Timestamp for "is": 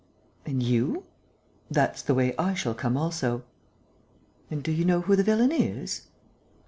5.51-6.07